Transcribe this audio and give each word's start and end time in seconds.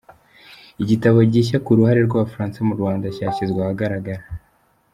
Igitabo 0.81 1.17
gishya 1.33 1.57
ku 1.65 1.71
ruhare 1.77 1.99
rw’Abafaransa 2.07 2.57
mu 2.67 2.73
Rwanda 2.79 3.05
cyashyizwe 3.15 3.59
ahagaragara 3.61 4.23